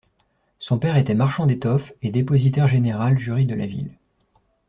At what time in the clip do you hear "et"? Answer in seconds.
2.01-2.09